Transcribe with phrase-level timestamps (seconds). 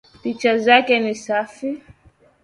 [0.23, 1.81] Picha zake ni safi